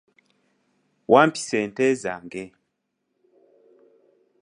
Wampisi 1.11 1.55
ente 1.63 1.85
zange. 2.03 2.43